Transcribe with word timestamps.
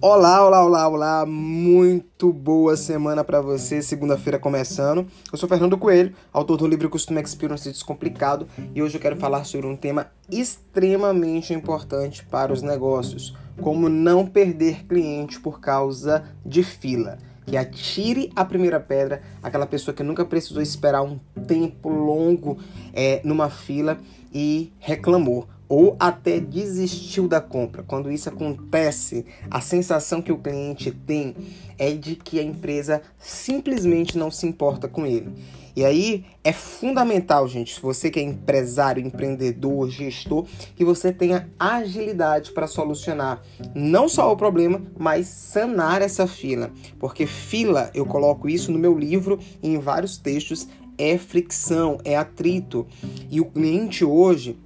Olá, 0.00 0.46
olá, 0.46 0.64
olá, 0.64 0.88
olá. 0.88 1.26
Muito 1.26 2.32
boa 2.32 2.76
semana 2.76 3.24
para 3.24 3.40
você. 3.40 3.82
Segunda-feira 3.82 4.38
começando. 4.38 5.04
Eu 5.32 5.36
sou 5.36 5.48
Fernando 5.48 5.76
Coelho, 5.76 6.14
autor 6.32 6.56
do 6.56 6.68
livro 6.68 6.88
Costume 6.88 7.20
Experience 7.20 7.68
Descomplicado, 7.68 8.46
e 8.72 8.80
hoje 8.80 8.96
eu 8.96 9.00
quero 9.00 9.16
falar 9.16 9.42
sobre 9.42 9.66
um 9.66 9.74
tema 9.74 10.06
extremamente 10.30 11.52
importante 11.52 12.24
para 12.24 12.52
os 12.52 12.62
negócios: 12.62 13.36
como 13.60 13.88
não 13.88 14.24
perder 14.24 14.86
cliente 14.86 15.40
por 15.40 15.58
causa 15.58 16.22
de 16.46 16.62
fila. 16.62 17.18
Que 17.44 17.56
atire 17.56 18.30
a 18.36 18.44
primeira 18.44 18.78
pedra, 18.78 19.20
aquela 19.42 19.66
pessoa 19.66 19.92
que 19.92 20.04
nunca 20.04 20.24
precisou 20.24 20.62
esperar 20.62 21.02
um 21.02 21.18
tempo 21.48 21.88
longo 21.88 22.56
é, 22.92 23.20
numa 23.24 23.50
fila 23.50 23.98
e 24.32 24.72
reclamou 24.78 25.48
ou 25.68 25.96
até 26.00 26.40
desistiu 26.40 27.28
da 27.28 27.40
compra. 27.40 27.82
Quando 27.82 28.10
isso 28.10 28.28
acontece, 28.28 29.26
a 29.50 29.60
sensação 29.60 30.22
que 30.22 30.32
o 30.32 30.38
cliente 30.38 30.90
tem 30.90 31.34
é 31.76 31.92
de 31.92 32.16
que 32.16 32.40
a 32.40 32.42
empresa 32.42 33.02
simplesmente 33.18 34.16
não 34.16 34.30
se 34.30 34.46
importa 34.46 34.88
com 34.88 35.06
ele. 35.06 35.30
E 35.76 35.84
aí 35.84 36.24
é 36.42 36.52
fundamental, 36.52 37.46
gente, 37.46 37.74
se 37.74 37.80
você 37.80 38.10
que 38.10 38.18
é 38.18 38.22
empresário, 38.22 39.04
empreendedor, 39.04 39.88
gestor, 39.88 40.44
que 40.74 40.84
você 40.84 41.12
tenha 41.12 41.48
agilidade 41.56 42.50
para 42.50 42.66
solucionar 42.66 43.42
não 43.76 44.08
só 44.08 44.32
o 44.32 44.36
problema, 44.36 44.82
mas 44.98 45.28
sanar 45.28 46.02
essa 46.02 46.26
fila. 46.26 46.72
Porque 46.98 47.26
fila, 47.26 47.92
eu 47.94 48.04
coloco 48.04 48.48
isso 48.48 48.72
no 48.72 48.78
meu 48.78 48.98
livro 48.98 49.38
e 49.62 49.68
em 49.68 49.78
vários 49.78 50.16
textos, 50.16 50.66
é 50.98 51.16
fricção, 51.16 51.98
é 52.04 52.16
atrito. 52.16 52.84
E 53.30 53.40
o 53.40 53.44
cliente 53.44 54.04
hoje, 54.04 54.58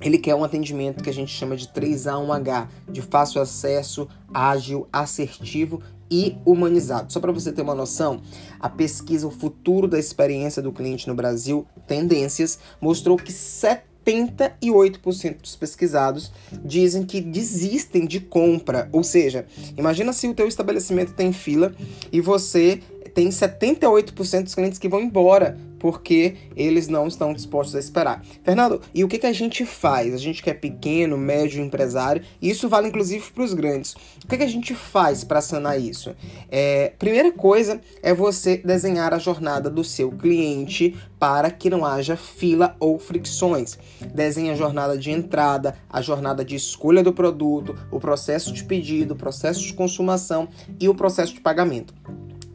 ele 0.00 0.18
quer 0.18 0.34
um 0.34 0.44
atendimento 0.44 1.02
que 1.02 1.10
a 1.10 1.14
gente 1.14 1.32
chama 1.32 1.56
de 1.56 1.68
3A1H, 1.68 2.68
de 2.90 3.02
fácil 3.02 3.40
acesso, 3.40 4.08
ágil, 4.32 4.88
assertivo 4.92 5.80
e 6.10 6.36
humanizado. 6.44 7.12
Só 7.12 7.20
para 7.20 7.30
você 7.32 7.52
ter 7.52 7.62
uma 7.62 7.74
noção, 7.74 8.20
a 8.60 8.68
pesquisa 8.68 9.26
O 9.26 9.30
Futuro 9.30 9.88
da 9.88 9.98
Experiência 9.98 10.60
do 10.62 10.72
Cliente 10.72 11.08
no 11.08 11.14
Brasil, 11.14 11.66
Tendências, 11.86 12.58
mostrou 12.80 13.16
que 13.16 13.32
78% 13.32 15.40
dos 15.40 15.56
pesquisados 15.56 16.30
dizem 16.64 17.04
que 17.04 17.20
desistem 17.20 18.06
de 18.06 18.20
compra. 18.20 18.88
Ou 18.92 19.02
seja, 19.02 19.46
imagina 19.76 20.12
se 20.12 20.28
o 20.28 20.34
teu 20.34 20.46
estabelecimento 20.46 21.14
tem 21.14 21.32
fila 21.32 21.74
e 22.12 22.20
você 22.20 22.80
tem 23.14 23.28
78% 23.28 24.42
dos 24.42 24.54
clientes 24.54 24.78
que 24.78 24.88
vão 24.88 25.00
embora 25.00 25.56
porque 25.84 26.36
eles 26.56 26.88
não 26.88 27.06
estão 27.06 27.34
dispostos 27.34 27.76
a 27.76 27.78
esperar. 27.78 28.24
Fernando, 28.42 28.80
e 28.94 29.04
o 29.04 29.08
que, 29.08 29.18
que 29.18 29.26
a 29.26 29.34
gente 29.34 29.66
faz? 29.66 30.14
A 30.14 30.16
gente 30.16 30.42
que 30.42 30.48
é 30.48 30.54
pequeno, 30.54 31.18
médio 31.18 31.62
empresário, 31.62 32.24
e 32.40 32.48
isso 32.48 32.70
vale 32.70 32.88
inclusive 32.88 33.30
para 33.30 33.44
os 33.44 33.52
grandes. 33.52 33.92
O 34.24 34.26
que, 34.26 34.38
que 34.38 34.42
a 34.44 34.48
gente 34.48 34.74
faz 34.74 35.24
para 35.24 35.42
sanar 35.42 35.78
isso? 35.78 36.16
É, 36.50 36.94
primeira 36.98 37.30
coisa 37.30 37.82
é 38.02 38.14
você 38.14 38.56
desenhar 38.56 39.12
a 39.12 39.18
jornada 39.18 39.68
do 39.68 39.84
seu 39.84 40.10
cliente 40.10 40.96
para 41.18 41.50
que 41.50 41.68
não 41.68 41.84
haja 41.84 42.16
fila 42.16 42.74
ou 42.80 42.98
fricções. 42.98 43.78
Desenhe 44.14 44.52
a 44.52 44.56
jornada 44.56 44.96
de 44.96 45.10
entrada, 45.10 45.76
a 45.90 46.00
jornada 46.00 46.42
de 46.42 46.56
escolha 46.56 47.02
do 47.02 47.12
produto, 47.12 47.76
o 47.90 48.00
processo 48.00 48.54
de 48.54 48.64
pedido, 48.64 49.12
o 49.12 49.18
processo 49.18 49.60
de 49.60 49.74
consumação 49.74 50.48
e 50.80 50.88
o 50.88 50.94
processo 50.94 51.34
de 51.34 51.42
pagamento. 51.42 51.92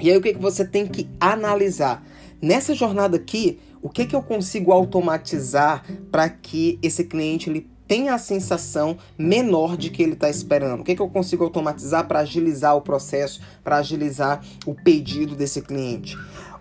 E 0.02 0.10
aí 0.10 0.18
o 0.18 0.22
que, 0.22 0.34
que 0.34 0.42
você 0.42 0.66
tem 0.66 0.88
que 0.88 1.08
analisar? 1.20 2.04
Nessa 2.42 2.74
jornada 2.74 3.18
aqui, 3.18 3.60
o 3.82 3.90
que, 3.90 4.06
que 4.06 4.16
eu 4.16 4.22
consigo 4.22 4.72
automatizar 4.72 5.86
para 6.12 6.30
que 6.30 6.80
esse 6.82 7.04
cliente 7.04 7.50
ele 7.50 7.70
tenha 7.90 8.14
a 8.14 8.20
sensação 8.20 8.98
menor 9.18 9.76
de 9.76 9.90
que 9.90 10.04
ele 10.04 10.14
está 10.14 10.30
esperando? 10.30 10.82
O 10.82 10.84
que, 10.84 10.96
que 10.96 11.02
eu 11.02 11.10
consigo 11.10 11.44
automatizar 11.44 12.08
para 12.08 12.20
agilizar 12.20 12.78
o 12.78 12.82
processo, 12.82 13.42
para 13.64 13.78
agilizar 13.78 14.42
o 14.64 14.76
pedido 14.76 15.36
desse 15.36 15.60
cliente? 15.60 16.16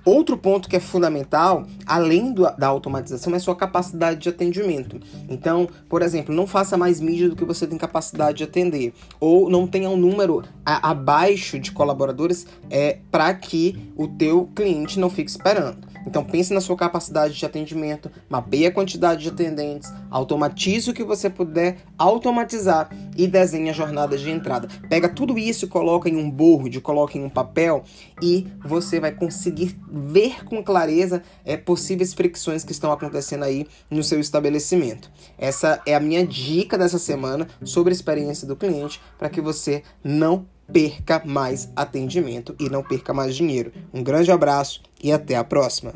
Outro 0.06 0.38
ponto 0.38 0.70
que 0.70 0.76
é 0.76 0.80
fundamental, 0.80 1.66
além 1.84 2.32
do, 2.32 2.44
da 2.56 2.66
automatização, 2.66 3.34
é 3.34 3.38
sua 3.38 3.54
capacidade 3.54 4.20
de 4.20 4.30
atendimento. 4.30 4.98
Então, 5.28 5.68
por 5.86 6.00
exemplo, 6.00 6.34
não 6.34 6.46
faça 6.46 6.78
mais 6.78 6.98
mídia 6.98 7.28
do 7.28 7.36
que 7.36 7.44
você 7.44 7.66
tem 7.66 7.76
capacidade 7.76 8.38
de 8.38 8.44
atender, 8.44 8.94
ou 9.20 9.50
não 9.50 9.66
tenha 9.66 9.90
um 9.90 9.98
número 9.98 10.42
a, 10.64 10.92
abaixo 10.92 11.58
de 11.58 11.72
colaboradores 11.72 12.46
é, 12.70 13.00
para 13.10 13.34
que 13.34 13.92
o 13.96 14.08
teu 14.08 14.48
cliente 14.54 14.98
não 14.98 15.10
fique 15.10 15.30
esperando. 15.30 15.76
Então 16.08 16.24
pense 16.24 16.54
na 16.54 16.60
sua 16.62 16.74
capacidade 16.74 17.34
de 17.34 17.44
atendimento, 17.44 18.10
mapeie 18.30 18.66
a 18.66 18.72
quantidade 18.72 19.22
de 19.22 19.28
atendentes, 19.28 19.92
automatize 20.10 20.90
o 20.90 20.94
que 20.94 21.04
você 21.04 21.28
puder 21.28 21.76
automatizar 21.98 22.88
e 23.14 23.26
desenhe 23.26 23.68
a 23.68 23.74
jornada 23.74 24.16
de 24.16 24.30
entrada. 24.30 24.68
Pega 24.88 25.06
tudo 25.06 25.38
isso, 25.38 25.68
coloca 25.68 26.08
em 26.08 26.16
um 26.16 26.30
board, 26.30 26.80
coloca 26.80 27.18
em 27.18 27.22
um 27.22 27.28
papel 27.28 27.84
e 28.22 28.46
você 28.64 28.98
vai 28.98 29.12
conseguir 29.12 29.78
ver 29.86 30.46
com 30.46 30.64
clareza 30.64 31.22
é, 31.44 31.58
possíveis 31.58 32.14
fricções 32.14 32.64
que 32.64 32.72
estão 32.72 32.90
acontecendo 32.90 33.44
aí 33.44 33.66
no 33.90 34.02
seu 34.02 34.18
estabelecimento. 34.18 35.10
Essa 35.36 35.82
é 35.84 35.94
a 35.94 36.00
minha 36.00 36.26
dica 36.26 36.78
dessa 36.78 36.98
semana 36.98 37.46
sobre 37.62 37.92
a 37.92 37.94
experiência 37.94 38.48
do 38.48 38.56
cliente 38.56 38.98
para 39.18 39.28
que 39.28 39.42
você 39.42 39.82
não 40.02 40.46
perca 40.72 41.22
mais 41.24 41.70
atendimento 41.74 42.54
e 42.58 42.68
não 42.68 42.82
perca 42.82 43.12
mais 43.14 43.34
dinheiro. 43.34 43.72
Um 43.92 44.02
grande 44.02 44.30
abraço 44.30 44.82
e 45.02 45.12
até 45.12 45.36
a 45.36 45.44
próxima! 45.44 45.92